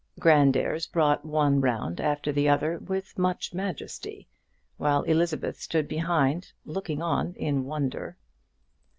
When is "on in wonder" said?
7.03-8.17